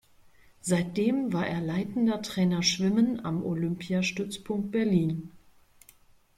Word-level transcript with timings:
Seitdem 0.61 1.31
war 1.31 1.45
er 1.45 1.61
"Leitender 1.61 2.23
Trainer 2.23 2.63
Schwimmen" 2.63 3.23
am 3.23 3.45
Olympiastützpunkt 3.45 4.71
Berlin. 4.71 5.29